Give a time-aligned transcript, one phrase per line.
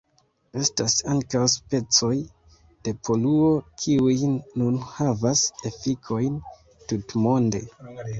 [0.59, 2.15] Estas ankaŭ specoj
[2.87, 3.51] de poluo,
[3.83, 4.15] kiuj
[4.61, 6.41] nun havas efikojn
[6.93, 7.63] tutmonde.